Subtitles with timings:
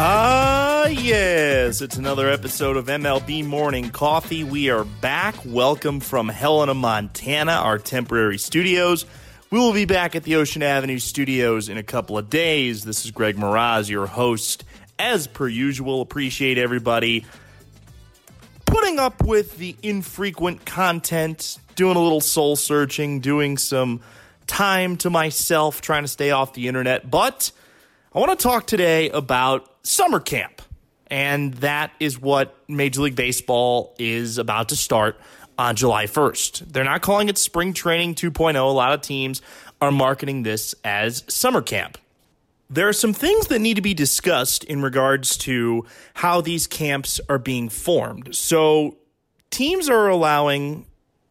[0.00, 1.80] Ah, yes.
[1.80, 4.44] It's another episode of MLB Morning Coffee.
[4.44, 5.34] We are back.
[5.44, 9.06] Welcome from Helena, Montana, our temporary studios.
[9.50, 12.84] We will be back at the Ocean Avenue studios in a couple of days.
[12.84, 14.62] This is Greg Moraz, your host.
[15.00, 17.26] As per usual, appreciate everybody
[18.66, 24.00] putting up with the infrequent content, doing a little soul searching, doing some
[24.46, 27.10] time to myself, trying to stay off the internet.
[27.10, 27.50] But
[28.14, 30.62] I want to talk today about summer camp.
[31.10, 35.18] And that is what Major League Baseball is about to start
[35.58, 36.72] on July 1st.
[36.72, 38.56] They're not calling it spring training 2.0.
[38.56, 39.42] A lot of teams
[39.80, 41.98] are marketing this as summer camp.
[42.70, 47.20] There are some things that need to be discussed in regards to how these camps
[47.28, 48.34] are being formed.
[48.34, 48.98] So,
[49.50, 50.84] teams are allowing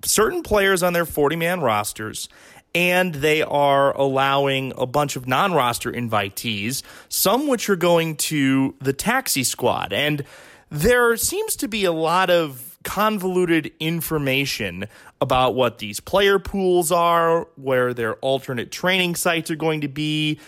[0.04, 2.28] certain players on their 40 man rosters
[2.76, 8.76] and they are allowing a bunch of non roster invitees, some which are going to
[8.80, 9.94] the taxi squad.
[9.94, 10.24] And
[10.70, 14.86] there seems to be a lot of convoluted information
[15.20, 20.40] about what these player pools are, where their alternate training sites are going to be,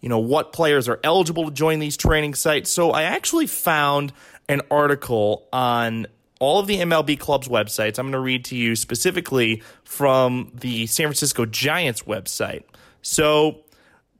[0.00, 2.70] you know, what players are eligible to join these training sites.
[2.70, 4.12] So I actually found
[4.48, 6.06] an article on
[6.38, 7.98] all of the MLB club's websites.
[7.98, 12.64] I'm going to read to you specifically from the San Francisco Giants website.
[13.02, 13.60] So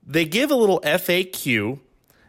[0.07, 1.79] they give a little FAQ,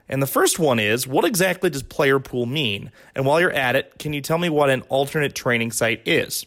[0.08, 2.92] and the first one is what exactly does player pool mean?
[3.16, 6.46] And while you're at it, can you tell me what an alternate training site is?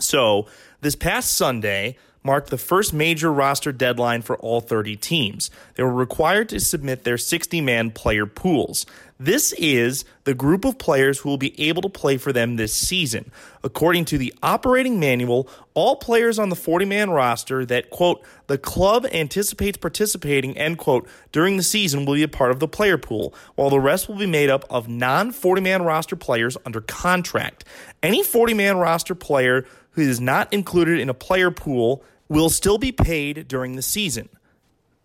[0.00, 0.46] So
[0.80, 5.50] this past Sunday, marked the first major roster deadline for all 30 teams.
[5.74, 8.86] They were required to submit their 60 man player pools.
[9.18, 12.72] This is the group of players who will be able to play for them this
[12.72, 13.30] season.
[13.62, 18.58] According to the operating manual, all players on the 40 man roster that, quote, the
[18.58, 22.98] club anticipates participating, end quote, during the season will be a part of the player
[22.98, 26.80] pool, while the rest will be made up of non 40 man roster players under
[26.80, 27.64] contract.
[28.02, 32.78] Any 40 man roster player who is not included in a player pool will still
[32.78, 34.28] be paid during the season.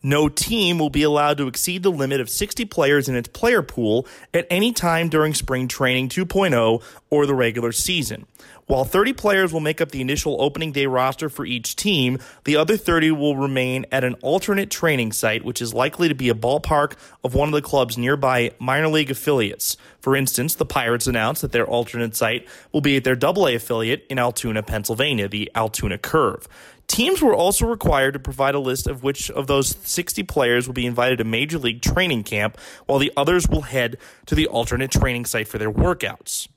[0.01, 3.61] No team will be allowed to exceed the limit of 60 players in its player
[3.61, 8.25] pool at any time during spring training 2.0 or the regular season.
[8.65, 12.55] While 30 players will make up the initial opening day roster for each team, the
[12.55, 16.35] other 30 will remain at an alternate training site, which is likely to be a
[16.35, 16.93] ballpark
[17.23, 19.75] of one of the club's nearby minor league affiliates.
[19.99, 24.05] For instance, the Pirates announced that their alternate site will be at their AA affiliate
[24.07, 26.47] in Altoona, Pennsylvania, the Altoona Curve.
[26.89, 30.73] Teams were also required to provide a list of which of those 60 players will
[30.73, 32.57] be invited to Major League training camp,
[32.87, 36.47] while the others will head to the alternate training site for their workouts.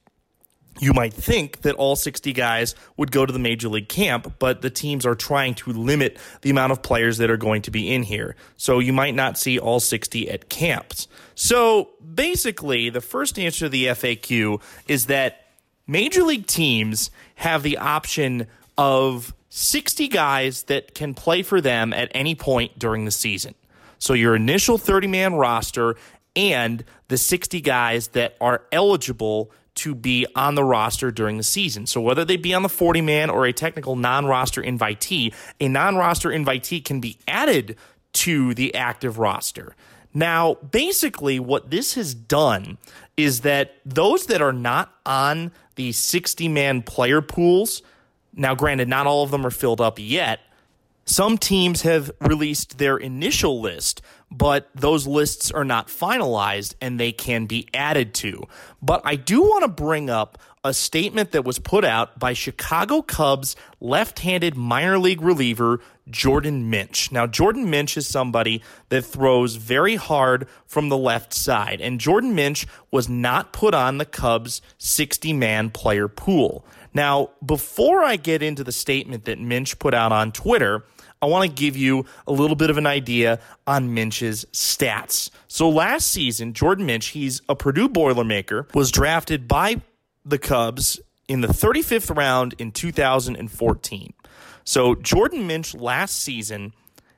[0.81, 4.63] You might think that all 60 guys would go to the Major League camp, but
[4.63, 7.93] the teams are trying to limit the amount of players that are going to be
[7.93, 8.35] in here.
[8.57, 11.09] So you might not see all 60 at camps.
[11.35, 15.45] So basically, the first answer to the FAQ is that
[15.87, 18.47] Major League teams have the option
[18.79, 23.55] of 60 guys that can play for them at any point during the season.
[23.99, 25.97] So your initial 30 man roster
[26.35, 31.87] and the 60 guys that are eligible to be on the roster during the season.
[31.87, 35.69] So whether they be on the 40 man or a technical non roster invitee, a
[35.69, 37.77] non roster invitee can be added
[38.15, 39.77] to the active roster.
[40.15, 42.79] Now, basically, what this has done
[43.19, 47.83] is that those that are not on the 60 man player pools
[48.35, 50.41] now, granted, not all of them are filled up yet.
[51.05, 57.13] Some teams have released their initial list, but those lists are not finalized and they
[57.13, 58.45] can be added to.
[58.81, 63.03] But I do want to bring up a statement that was put out by Chicago
[63.03, 67.11] Cubs left handed minor league reliever Jordan Minch.
[67.11, 72.35] Now, Jordan Minch is somebody that throws very hard from the left side, and Jordan
[72.35, 76.65] Minch was not put on the Cubs 60 man player pool.
[76.95, 80.85] Now, before I get into the statement that Minch put out on Twitter,
[81.23, 85.31] I want to give you a little bit of an idea on Minch's stats.
[85.47, 89.81] So last season, Jordan Minch, he's a Purdue Boilermaker, was drafted by
[90.25, 94.13] the Cubs in the 35th round in 2014.
[94.65, 96.75] So Jordan Minch last season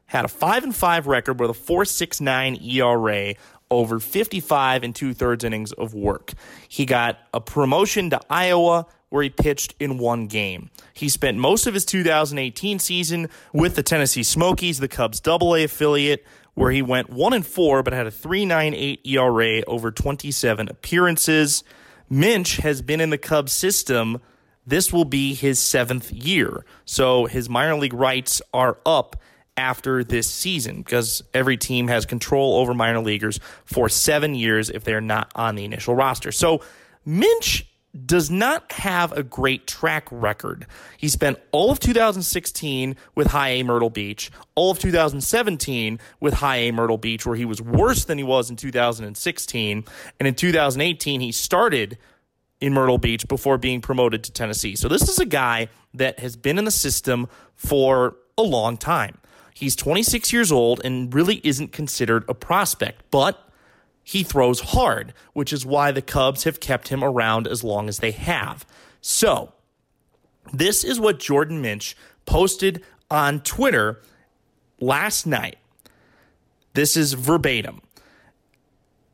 [0.06, 3.34] had a 5 and 5 record with a 4.69 ERA
[3.70, 6.32] over 55 and two thirds innings of work.
[6.68, 10.70] He got a promotion to Iowa where he pitched in one game.
[10.92, 15.64] He spent most of his 2018 season with the Tennessee Smokies, the Cubs double A
[15.64, 16.24] affiliate,
[16.54, 21.62] where he went 1 and 4 but had a 3.98 ERA over 27 appearances.
[22.08, 24.20] Minch has been in the Cubs system.
[24.66, 26.64] This will be his seventh year.
[26.84, 29.16] So his minor league rights are up
[29.56, 34.84] after this season because every team has control over minor leaguers for seven years if
[34.84, 36.32] they're not on the initial roster.
[36.32, 36.60] So
[37.04, 37.66] Minch
[38.06, 40.66] does not have a great track record.
[40.96, 46.56] He spent all of 2016 with High A Myrtle Beach, all of 2017 with High
[46.56, 49.84] A Myrtle Beach, where he was worse than he was in 2016.
[50.18, 51.98] And in 2018, he started
[52.60, 54.74] in Myrtle Beach before being promoted to Tennessee.
[54.74, 59.18] So this is a guy that has been in the system for a long time.
[59.54, 63.48] He's 26 years old and really isn't considered a prospect, but
[64.02, 67.98] he throws hard, which is why the Cubs have kept him around as long as
[67.98, 68.66] they have.
[69.00, 69.52] So,
[70.52, 71.96] this is what Jordan Minch
[72.26, 74.02] posted on Twitter
[74.80, 75.56] last night.
[76.74, 77.80] This is verbatim.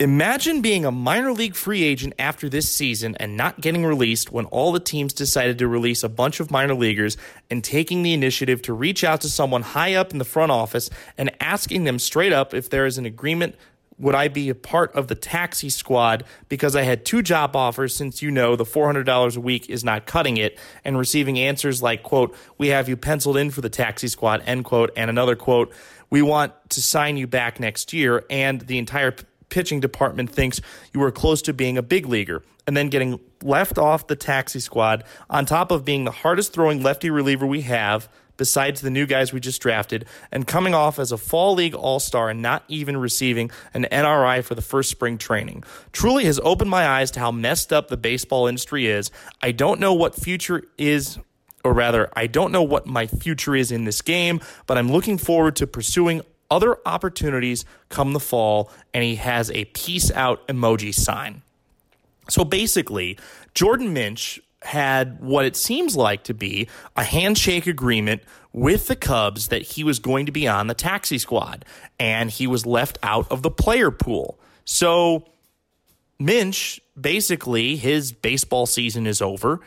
[0.01, 4.47] Imagine being a minor league free agent after this season and not getting released when
[4.47, 7.19] all the teams decided to release a bunch of minor leaguers
[7.51, 10.89] and taking the initiative to reach out to someone high up in the front office
[11.19, 13.57] and asking them straight up if there is an agreement
[13.99, 17.95] would I be a part of the taxi squad because I had two job offers
[17.95, 22.03] since you know the $400 a week is not cutting it and receiving answers like
[22.03, 25.75] quote we have you penciled in for the taxi squad end quote and another quote
[26.09, 29.15] we want to sign you back next year and the entire
[29.51, 30.61] pitching department thinks
[30.95, 34.61] you are close to being a big leaguer and then getting left off the taxi
[34.61, 38.09] squad on top of being the hardest throwing lefty reliever we have
[38.41, 42.01] besides the new guys we just drafted, and coming off as a fall league all
[42.01, 45.63] star and not even receiving an NRI for the first spring training.
[45.93, 49.11] Truly has opened my eyes to how messed up the baseball industry is.
[49.43, 51.19] I don't know what future is
[51.63, 55.19] or rather, I don't know what my future is in this game, but I'm looking
[55.19, 58.71] forward to pursuing other opportunities come the fall.
[58.93, 61.43] And he has a peace out emoji sign.
[62.29, 63.19] So basically,
[63.55, 69.49] Jordan Minch had what it seems like to be a handshake agreement with the Cubs
[69.49, 71.65] that he was going to be on the taxi squad
[71.99, 74.39] and he was left out of the player pool.
[74.65, 75.25] So
[76.19, 79.61] Minch basically his baseball season is over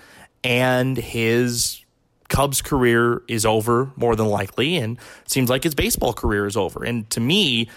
[0.44, 1.82] and his
[2.29, 4.97] Cubs career is over more than likely and
[5.27, 6.83] seems like his baseball career is over.
[6.83, 7.69] And to me,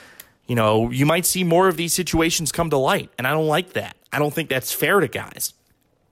[0.46, 3.48] you know, you might see more of these situations come to light and I don't
[3.48, 3.96] like that.
[4.12, 5.52] I don't think that's fair to guys.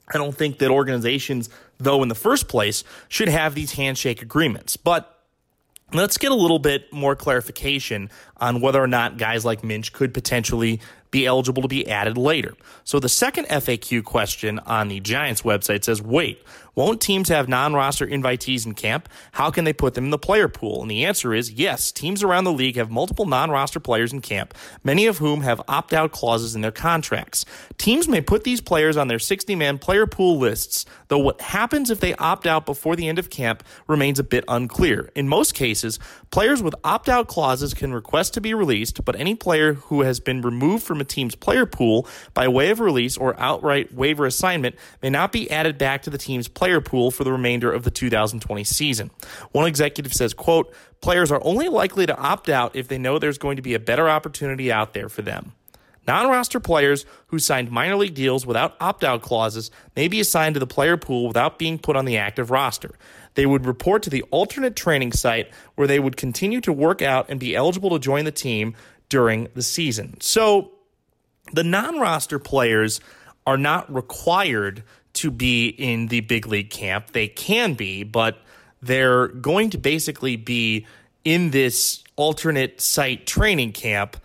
[0.08, 1.48] I don't think that organizations,
[1.78, 4.76] though, in the first place, should have these handshake agreements.
[4.76, 5.10] But
[5.92, 10.12] let's get a little bit more clarification on whether or not guys like Minch could
[10.12, 10.80] potentially
[11.14, 12.54] be eligible to be added later.
[12.82, 16.42] So the second FAQ question on the Giants website says, wait,
[16.74, 19.08] won't teams have non roster invitees in camp?
[19.32, 20.82] How can they put them in the player pool?
[20.82, 21.92] And the answer is yes.
[21.92, 25.62] Teams around the league have multiple non roster players in camp, many of whom have
[25.68, 27.44] opt out clauses in their contracts.
[27.78, 31.90] Teams may put these players on their 60 man player pool lists, though what happens
[31.90, 35.10] if they opt out before the end of camp remains a bit unclear.
[35.14, 36.00] In most cases,
[36.32, 40.18] players with opt out clauses can request to be released, but any player who has
[40.18, 44.74] been removed from a team's player pool by way of release or outright waiver assignment
[45.02, 47.90] may not be added back to the team's player pool for the remainder of the
[47.90, 49.10] 2020 season.
[49.52, 53.38] One executive says, quote, players are only likely to opt out if they know there's
[53.38, 55.52] going to be a better opportunity out there for them.
[56.06, 60.54] Non roster players who signed minor league deals without opt out clauses may be assigned
[60.54, 62.90] to the player pool without being put on the active roster.
[63.34, 67.26] They would report to the alternate training site where they would continue to work out
[67.28, 68.74] and be eligible to join the team
[69.08, 70.20] during the season.
[70.20, 70.72] So
[71.52, 73.00] the non roster players
[73.46, 74.82] are not required
[75.14, 77.12] to be in the big league camp.
[77.12, 78.38] They can be, but
[78.82, 80.86] they're going to basically be
[81.24, 84.16] in this alternate site training camp.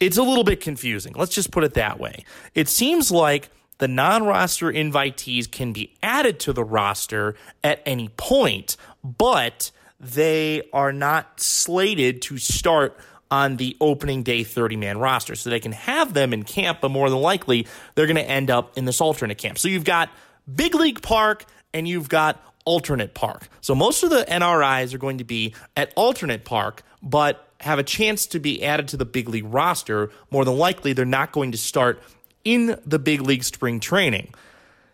[0.00, 1.14] It's a little bit confusing.
[1.16, 2.24] Let's just put it that way.
[2.54, 8.08] It seems like the non roster invitees can be added to the roster at any
[8.08, 12.96] point, but they are not slated to start
[13.32, 15.34] on the opening day 30 man roster.
[15.34, 18.50] So they can have them in camp, but more than likely, they're going to end
[18.50, 19.58] up in this alternate camp.
[19.58, 20.10] So you've got
[20.54, 23.48] Big League Park and you've got alternate park.
[23.62, 27.82] So most of the NRIs are going to be at alternate park, but have a
[27.82, 30.10] chance to be added to the big league roster.
[30.30, 32.02] More than likely, they're not going to start
[32.44, 34.34] in the big league spring training.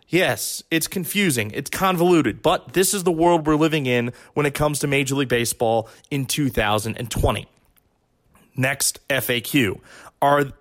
[0.07, 4.53] Yes, it's confusing, it's convoluted, but this is the world we're living in when it
[4.53, 7.47] comes to Major League Baseball in 2020.
[8.59, 9.79] Next FAQ
[10.21, 10.51] Are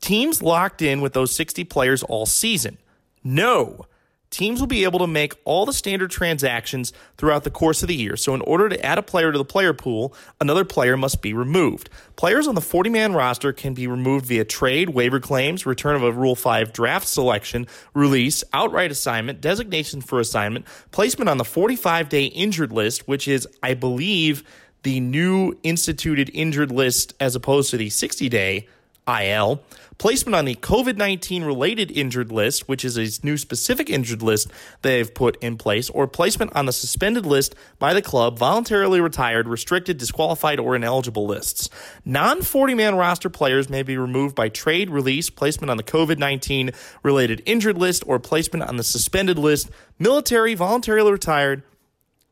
[0.00, 2.78] teams locked in with those 60 players all season?
[3.24, 3.86] No
[4.30, 7.96] teams will be able to make all the standard transactions throughout the course of the
[7.96, 8.16] year.
[8.16, 11.32] So, in order to add a player to the player pool, another player must be
[11.32, 11.90] removed.
[12.14, 16.04] Players on the 40 man roster can be removed via trade, waiver claims, return of
[16.04, 22.08] a Rule 5 draft selection, release, outright assignment, designation for assignment, placement on the 45
[22.08, 24.44] day injured list, which is, I believe,
[24.82, 28.66] the new instituted injured list as opposed to the 60 day
[29.08, 29.62] IL,
[29.96, 34.48] placement on the COVID 19 related injured list, which is a new specific injured list
[34.82, 39.48] they've put in place, or placement on the suspended list by the club, voluntarily retired,
[39.48, 41.70] restricted, disqualified, or ineligible lists.
[42.04, 46.18] Non 40 man roster players may be removed by trade, release, placement on the COVID
[46.18, 46.70] 19
[47.02, 51.62] related injured list, or placement on the suspended list, military, voluntarily retired,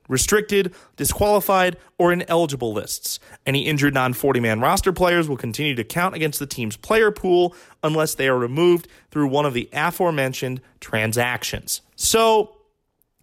[0.09, 3.19] restricted, disqualified, or ineligible lists.
[3.47, 7.11] Any injured non 40 man roster players will continue to count against the team's player
[7.11, 11.81] pool unless they are removed through one of the aforementioned transactions.
[11.97, 12.57] So,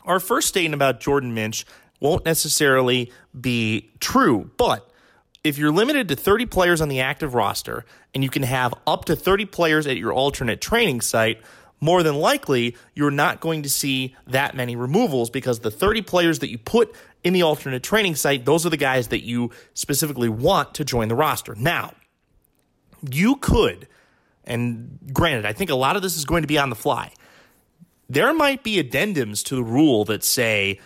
[0.06, 1.66] our first statement about Jordan Minch
[2.00, 4.90] won't necessarily be true, but
[5.44, 9.06] if you're limited to 30 players on the active roster and you can have up
[9.06, 11.42] to 30 players at your alternate training site,
[11.84, 16.40] more than likely you're not going to see that many removals because the 30 players
[16.40, 20.30] that you put in the alternate training site, those are the guys that you specifically
[20.30, 21.56] want to join the roster.
[21.56, 21.94] Now,
[23.12, 23.90] you could,
[24.46, 27.12] and granted, I think a lot of this is going to be on the fly.
[28.10, 30.80] There might be addendums to the rule that say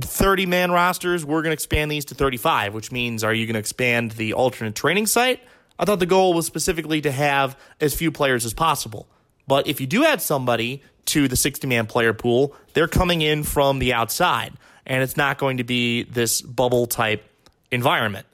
[0.00, 3.54] 30 man rosters, we're going to expand these to 35, which means are you going
[3.54, 5.40] to expand the alternate training site?
[5.78, 9.08] I thought the goal was specifically to have as few players as possible.
[9.46, 13.42] But if you do add somebody to the 60 man player pool, they're coming in
[13.42, 14.52] from the outside,
[14.86, 17.24] and it's not going to be this bubble type
[17.70, 18.26] environment.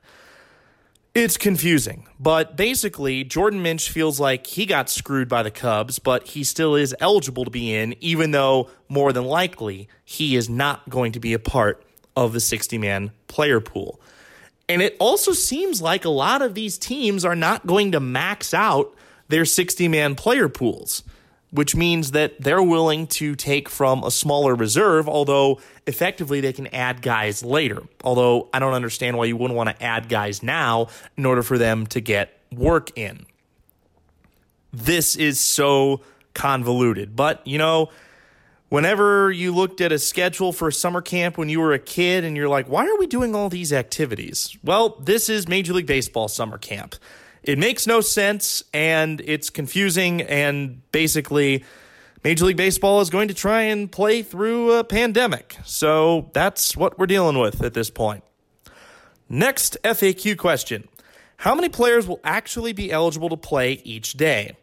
[1.12, 6.28] It's confusing, but basically, Jordan Minch feels like he got screwed by the Cubs, but
[6.28, 10.88] he still is eligible to be in, even though more than likely he is not
[10.88, 11.82] going to be a part
[12.14, 14.00] of the 60 man player pool.
[14.68, 18.54] And it also seems like a lot of these teams are not going to max
[18.54, 18.94] out
[19.30, 21.02] their 60 man player pools,
[21.50, 26.66] which means that they're willing to take from a smaller reserve, although effectively they can
[26.68, 27.82] add guys later.
[28.04, 31.58] Although I don't understand why you wouldn't want to add guys now in order for
[31.58, 33.26] them to get work in.
[34.72, 36.02] This is so
[36.34, 37.90] convoluted, but you know,
[38.68, 42.37] whenever you looked at a schedule for summer camp when you were a kid and
[42.37, 44.56] you're like, why are we doing all these activities?
[44.62, 46.94] Well, this is Major League Baseball summer camp.
[47.42, 51.64] It makes no sense and it's confusing and basically
[52.23, 55.56] Major League Baseball is going to try and play through a pandemic.
[55.64, 58.23] So that's what we're dealing with at this point.
[59.28, 60.88] Next FAQ question
[61.38, 64.56] How many players will actually be eligible to play each day?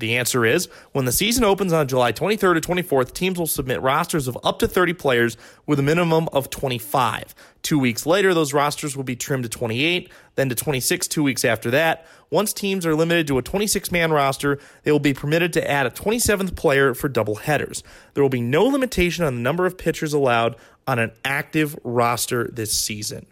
[0.00, 3.82] The answer is when the season opens on July 23rd or 24th, teams will submit
[3.82, 7.34] rosters of up to 30 players with a minimum of 25.
[7.62, 11.44] Two weeks later, those rosters will be trimmed to 28, then to 26 two weeks
[11.44, 12.06] after that.
[12.30, 15.86] Once teams are limited to a 26 man roster, they will be permitted to add
[15.86, 17.82] a 27th player for double headers.
[18.14, 22.48] There will be no limitation on the number of pitchers allowed on an active roster
[22.50, 23.26] this season.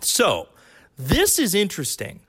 [0.00, 0.48] So,
[0.96, 2.20] this is interesting.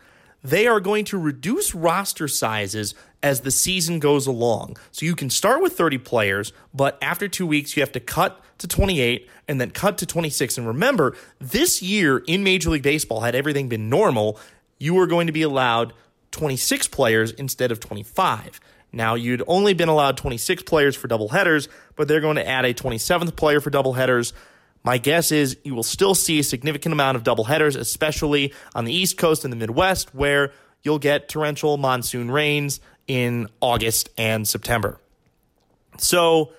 [0.44, 2.94] They are going to reduce roster sizes
[3.24, 4.78] as the season goes along.
[4.92, 8.42] So you can start with 30 players, but after two weeks, you have to cut
[8.60, 10.58] to 28 and then cut to 26.
[10.58, 14.40] And remember, this year in Major League Baseball, had everything been normal,
[14.78, 15.94] you were going to be allowed
[16.32, 18.60] 26 players instead of 25.
[18.92, 22.66] Now, you'd only been allowed 26 players for double headers, but they're going to add
[22.66, 24.34] a 27th player for double headers.
[24.84, 28.86] My guess is you will still see a significant amount of double headers, especially on
[28.86, 34.48] the East Coast and the Midwest, where you'll get torrential monsoon rains in August and
[34.48, 35.00] September.
[35.98, 36.52] So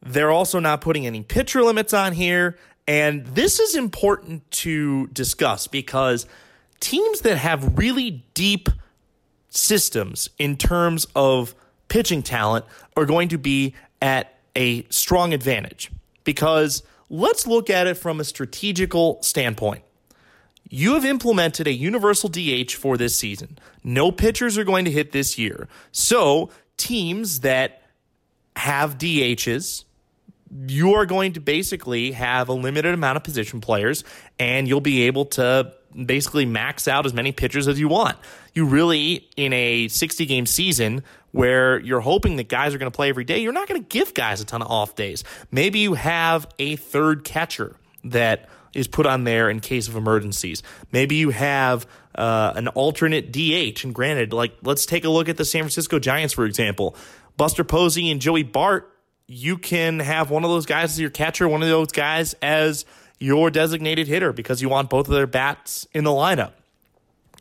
[0.00, 2.56] they're also not putting any pitcher limits on here.
[2.88, 6.26] And this is important to discuss because
[6.80, 8.68] teams that have really deep
[9.50, 11.54] systems in terms of
[11.88, 12.64] pitching talent
[12.96, 15.90] are going to be at a strong advantage.
[16.24, 19.84] Because let's look at it from a strategical standpoint.
[20.74, 23.58] You have implemented a universal DH for this season.
[23.84, 25.68] No pitchers are going to hit this year.
[25.92, 26.48] So,
[26.78, 27.82] teams that
[28.56, 29.84] have DHs,
[30.66, 34.02] you are going to basically have a limited amount of position players
[34.38, 35.74] and you'll be able to
[36.06, 38.16] basically max out as many pitchers as you want.
[38.54, 41.02] You really, in a 60 game season
[41.32, 43.86] where you're hoping that guys are going to play every day, you're not going to
[43.86, 45.22] give guys a ton of off days.
[45.50, 50.62] Maybe you have a third catcher that is put on there in case of emergencies.
[50.90, 53.84] Maybe you have uh, an alternate DH.
[53.84, 56.96] And granted, like let's take a look at the San Francisco Giants, for example.
[57.36, 58.90] Buster Posey and Joey Bart,
[59.26, 62.84] you can have one of those guys as your catcher, one of those guys as
[63.18, 66.52] your designated hitter because you want both of their bats in the lineup.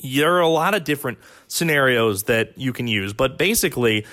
[0.04, 4.06] There are a lot of different scenarios that you can use, but basically,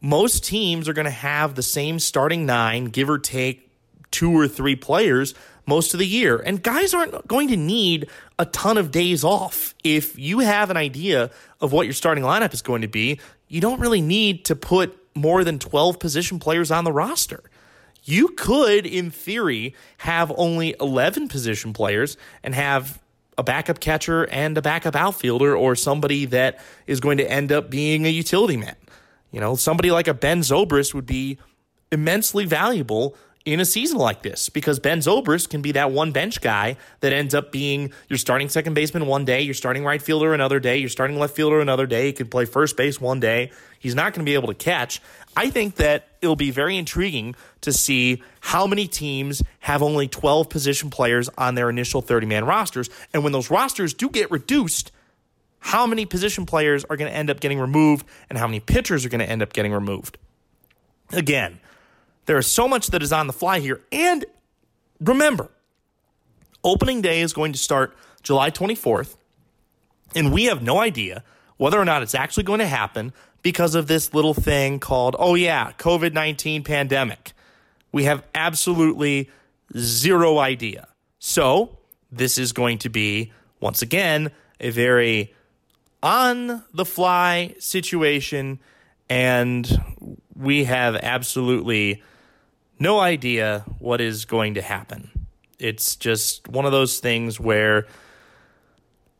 [0.00, 3.70] most teams are going to have the same starting nine, give or take
[4.10, 5.34] two or three players
[5.66, 6.38] most of the year.
[6.38, 9.74] And guys aren't going to need a ton of days off.
[9.84, 13.60] If you have an idea of what your starting lineup is going to be, you
[13.60, 17.42] don't really need to put more than 12 position players on the roster.
[18.04, 23.00] You could, in theory, have only 11 position players and have
[23.38, 27.70] a backup catcher and a backup outfielder or somebody that is going to end up
[27.70, 28.76] being a utility man.
[29.30, 31.38] You know, somebody like a Ben Zobrist would be
[31.90, 36.40] immensely valuable in a season like this because Ben Zobrist can be that one bench
[36.40, 40.32] guy that ends up being your starting second baseman one day, your starting right fielder
[40.32, 42.06] another day, your starting left fielder another day.
[42.06, 43.50] He could play first base one day.
[43.78, 45.00] He's not going to be able to catch.
[45.36, 50.48] I think that it'll be very intriguing to see how many teams have only 12
[50.48, 52.90] position players on their initial 30 man rosters.
[53.12, 54.92] And when those rosters do get reduced,
[55.58, 59.04] how many position players are going to end up getting removed and how many pitchers
[59.04, 60.18] are going to end up getting removed.
[61.12, 61.60] Again,
[62.26, 63.80] there is so much that is on the fly here.
[63.90, 64.24] And
[65.00, 65.50] remember,
[66.62, 69.16] opening day is going to start July 24th,
[70.14, 71.24] and we have no idea
[71.56, 73.12] whether or not it's actually going to happen
[73.42, 77.32] because of this little thing called, oh, yeah, COVID 19 pandemic.
[77.90, 79.30] We have absolutely
[79.76, 80.88] zero idea.
[81.18, 81.78] So,
[82.10, 85.34] this is going to be, once again, a very
[86.02, 88.58] on the fly situation,
[89.08, 89.80] and
[90.34, 92.02] we have absolutely
[92.78, 95.10] no idea what is going to happen.
[95.58, 97.86] It's just one of those things where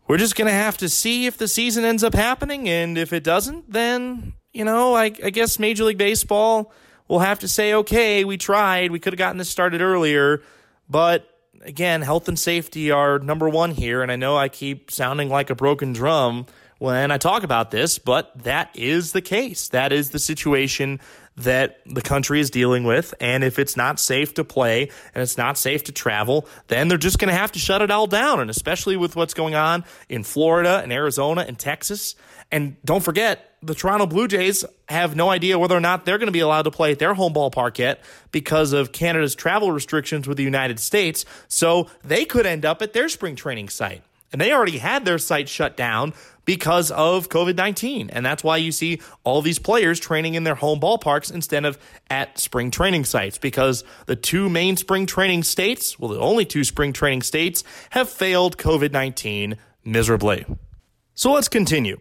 [0.09, 2.69] we're just going to have to see if the season ends up happening.
[2.69, 6.73] And if it doesn't, then, you know, I, I guess Major League Baseball
[7.09, 8.91] will have to say, okay, we tried.
[8.91, 10.43] We could have gotten this started earlier.
[10.89, 11.29] But
[11.63, 14.03] again, health and safety are number one here.
[14.03, 16.47] And I know I keep sounding like a broken drum
[16.79, 19.69] when I talk about this, but that is the case.
[19.69, 21.01] That is the situation
[21.37, 23.15] that the country is dealing with.
[23.21, 26.99] And if it's not safe to play and it's not safe to travel, then they're
[26.99, 28.41] just going to have to shut it all down.
[28.41, 32.15] And especially with what's going on in Florida and Arizona and Texas.
[32.51, 36.27] And don't forget, the Toronto Blue Jays have no idea whether or not they're going
[36.27, 40.29] to be allowed to play at their home ballpark yet because of Canada's travel restrictions
[40.29, 41.25] with the United States.
[41.49, 44.03] So they could end up at their spring training site.
[44.33, 46.15] And they already had their site shut down
[46.45, 48.11] because of COVID 19.
[48.11, 51.79] And that's why you see all these players training in their home ballparks instead of
[52.11, 56.65] at spring training sites because the two main spring training states, well, the only two
[56.65, 60.47] spring training states, have failed COVID 19 miserably.
[61.15, 62.01] So let's continue.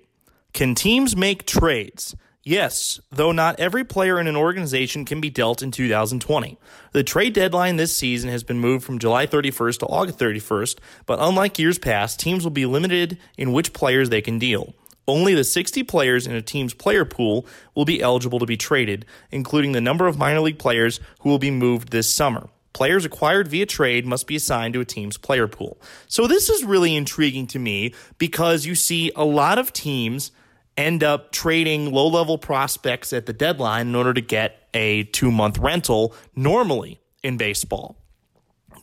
[0.54, 2.16] Can teams make trades?
[2.44, 6.58] Yes, though not every player in an organization can be dealt in 2020.
[6.92, 11.20] The trade deadline this season has been moved from July 31st to August 31st, but
[11.22, 14.74] unlike years past, teams will be limited in which players they can deal.
[15.08, 19.06] Only the 60 players in a team's player pool will be eligible to be traded,
[19.30, 22.50] including the number of minor league players who will be moved this summer.
[22.74, 25.80] Players acquired via trade must be assigned to a team's player pool.
[26.08, 30.32] So, this is really intriguing to me because you see a lot of teams
[30.78, 35.32] end up trading low level prospects at the deadline in order to get a two
[35.32, 37.98] month rental normally in baseball.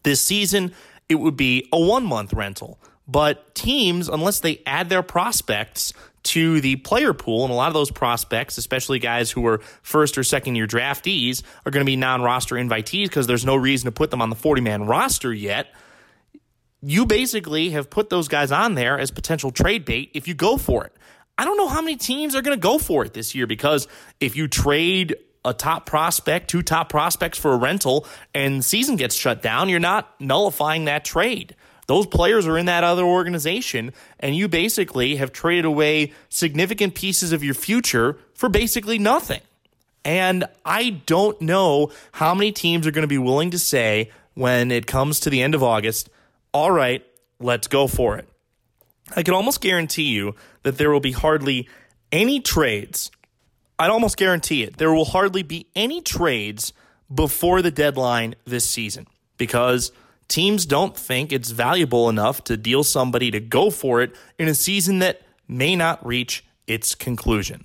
[0.02, 0.74] This season,
[1.08, 2.78] it would be a one month rental.
[3.06, 7.74] But teams, unless they add their prospects to the player pool, and a lot of
[7.74, 11.96] those prospects, especially guys who were first or second year draftees, are going to be
[11.96, 15.32] non roster invitees because there's no reason to put them on the 40 man roster
[15.32, 15.68] yet.
[16.82, 20.58] You basically have put those guys on there as potential trade bait if you go
[20.58, 20.92] for it.
[21.38, 23.86] I don't know how many teams are going to go for it this year because
[24.18, 29.14] if you trade a top prospect, two top prospects for a rental, and season gets
[29.14, 31.54] shut down, you're not nullifying that trade.
[31.86, 37.32] Those players are in that other organization, and you basically have traded away significant pieces
[37.32, 39.40] of your future for basically nothing.
[40.04, 44.70] And I don't know how many teams are going to be willing to say when
[44.70, 46.10] it comes to the end of August,
[46.52, 47.04] all right,
[47.40, 48.28] let's go for it.
[49.16, 51.68] I can almost guarantee you that there will be hardly
[52.12, 53.10] any trades.
[53.78, 54.76] I'd almost guarantee it.
[54.76, 56.72] There will hardly be any trades
[57.12, 59.92] before the deadline this season because
[60.26, 64.54] teams don't think it's valuable enough to deal somebody to go for it in a
[64.54, 67.64] season that may not reach its conclusion.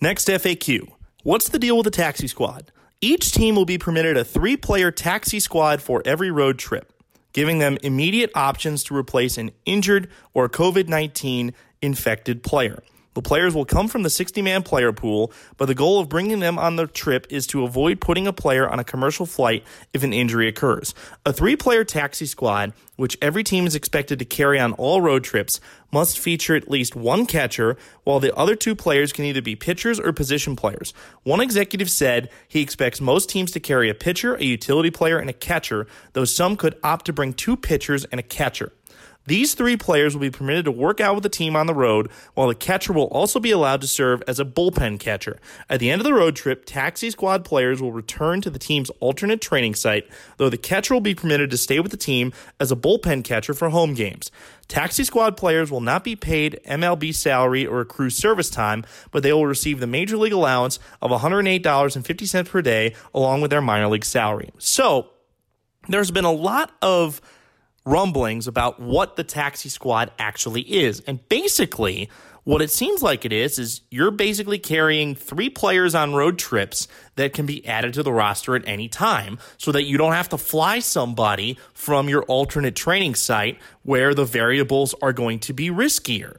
[0.00, 0.88] Next FAQ
[1.24, 2.70] What's the deal with the taxi squad?
[3.00, 6.92] Each team will be permitted a three player taxi squad for every road trip
[7.38, 12.82] giving them immediate options to replace an injured or COVID 19 infected player.
[13.14, 16.40] The players will come from the 60 man player pool, but the goal of bringing
[16.40, 20.02] them on the trip is to avoid putting a player on a commercial flight if
[20.02, 20.94] an injury occurs.
[21.26, 25.24] A three player taxi squad, which every team is expected to carry on all road
[25.24, 29.56] trips, must feature at least one catcher, while the other two players can either be
[29.56, 30.92] pitchers or position players.
[31.22, 35.30] One executive said he expects most teams to carry a pitcher, a utility player, and
[35.30, 38.72] a catcher, though some could opt to bring two pitchers and a catcher.
[39.28, 42.10] These three players will be permitted to work out with the team on the road,
[42.32, 45.38] while the catcher will also be allowed to serve as a bullpen catcher.
[45.68, 48.88] At the end of the road trip, taxi squad players will return to the team's
[49.00, 52.72] alternate training site, though the catcher will be permitted to stay with the team as
[52.72, 54.30] a bullpen catcher for home games.
[54.66, 59.34] Taxi squad players will not be paid MLB salary or accrue service time, but they
[59.34, 64.06] will receive the major league allowance of $108.50 per day along with their minor league
[64.06, 64.48] salary.
[64.56, 65.10] So,
[65.86, 67.20] there's been a lot of
[67.88, 71.00] rumblings about what the taxi squad actually is.
[71.06, 72.10] And basically,
[72.44, 76.88] what it seems like it is, is you're basically carrying three players on road trips
[77.16, 80.30] that can be added to the roster at any time so that you don't have
[80.30, 85.68] to fly somebody from your alternate training site where the variables are going to be
[85.68, 86.38] riskier.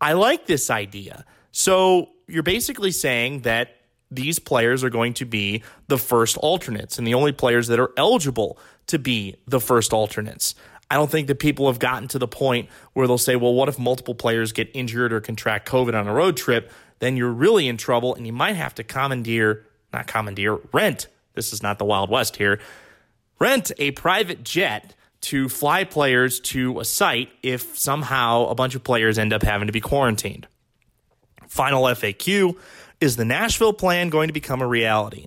[0.00, 1.24] I like this idea.
[1.50, 3.74] So you're basically saying that
[4.10, 7.90] these players are going to be the first alternates and the only players that are
[7.96, 10.54] eligible to be the first alternates.
[10.90, 13.68] I don't think that people have gotten to the point where they'll say, well, what
[13.68, 16.70] if multiple players get injured or contract COVID on a road trip?
[16.98, 21.06] Then you're really in trouble and you might have to commandeer, not commandeer, rent.
[21.34, 22.58] This is not the Wild West here.
[23.38, 28.82] Rent a private jet to fly players to a site if somehow a bunch of
[28.82, 30.46] players end up having to be quarantined.
[31.48, 32.56] Final FAQ
[33.00, 35.26] Is the Nashville plan going to become a reality?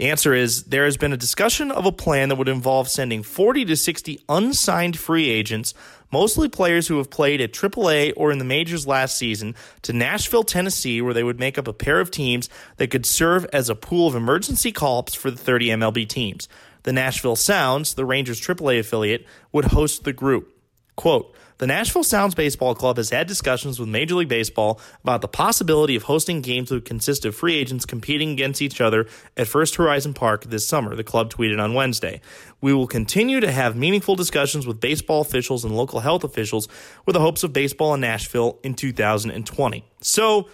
[0.00, 3.22] The answer is there has been a discussion of a plan that would involve sending
[3.22, 5.74] 40 to 60 unsigned free agents,
[6.10, 10.42] mostly players who have played at AAA or in the majors last season, to Nashville,
[10.42, 13.74] Tennessee, where they would make up a pair of teams that could serve as a
[13.74, 16.48] pool of emergency call ups for the 30 MLB teams.
[16.84, 20.50] The Nashville Sounds, the Rangers AAA affiliate, would host the group.
[20.96, 25.28] Quote, the Nashville Sounds Baseball Club has had discussions with Major League Baseball about the
[25.28, 29.46] possibility of hosting games that would consist of free agents competing against each other at
[29.46, 32.22] First Horizon Park this summer, the club tweeted on Wednesday.
[32.62, 36.66] We will continue to have meaningful discussions with baseball officials and local health officials
[37.04, 39.84] with the hopes of baseball in Nashville in 2020.
[40.00, 40.48] So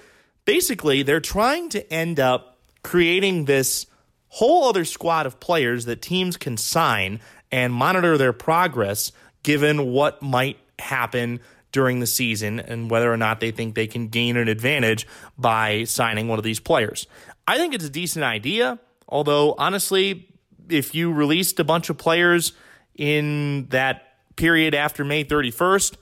[0.44, 3.86] basically, they're trying to end up creating this
[4.26, 7.20] whole other squad of players that teams can sign
[7.52, 9.12] and monitor their progress
[9.44, 11.40] given what might happen
[11.72, 15.84] during the season and whether or not they think they can gain an advantage by
[15.84, 17.06] signing one of these players.
[17.46, 20.28] I think it's a decent idea, although honestly,
[20.68, 22.52] if you released a bunch of players
[22.96, 24.02] in that
[24.36, 25.96] period after May 31st,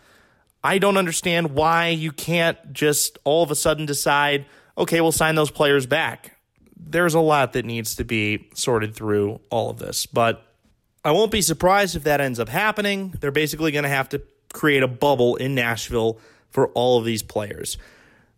[0.63, 4.47] I don't understand why you can't just all of a sudden decide,
[4.79, 6.37] okay, we'll sign those players back.
[6.77, 10.47] There's a lot that needs to be sorted through all of this, but
[11.05, 13.15] I won't be surprised if that ends up happening.
[13.21, 14.23] They're basically going to have to
[14.55, 17.77] create a bubble in Nashville for all of these players.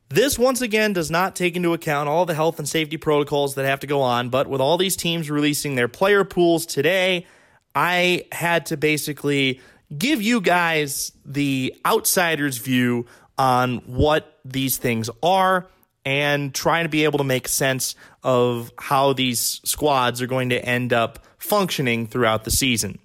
[0.08, 3.64] This, once again, does not take into account all the health and safety protocols that
[3.64, 7.26] have to go on, but with all these teams releasing their player pools today,
[7.74, 9.60] I had to basically
[9.96, 15.66] give you guys the outsider's view on what these things are
[16.04, 20.64] and trying to be able to make sense of how these squads are going to
[20.64, 22.98] end up functioning throughout the season.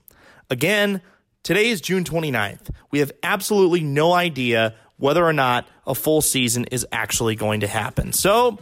[0.52, 1.02] Again,
[1.44, 2.70] Today is June 29th.
[2.92, 7.68] We have absolutely no idea whether or not a full season is actually going to
[7.68, 8.14] happen.
[8.14, 8.60] So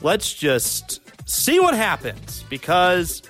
[0.00, 3.20] let's just see what happens because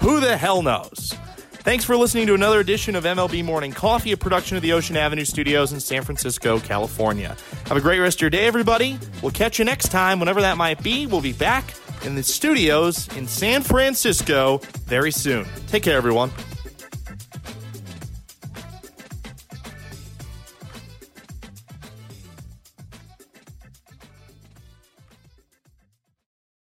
[0.00, 1.14] who the hell knows?
[1.52, 4.96] Thanks for listening to another edition of MLB Morning Coffee, a production of the Ocean
[4.96, 7.36] Avenue Studios in San Francisco, California.
[7.66, 8.98] Have a great rest of your day, everybody.
[9.22, 11.06] We'll catch you next time, whenever that might be.
[11.06, 11.72] We'll be back
[12.04, 15.46] in the studios in San Francisco very soon.
[15.68, 16.32] Take care, everyone.